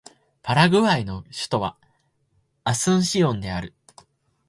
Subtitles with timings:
[0.41, 1.77] パラグアイの首都は
[2.63, 3.75] アスンシオンである